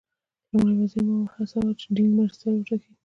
لومړي 0.51 0.73
وزیر 0.79 1.03
ماوو 1.07 1.27
وهڅاوه 1.33 1.71
چې 1.79 1.85
دینګ 1.95 2.11
مرستیال 2.19 2.53
وټاکي. 2.55 2.91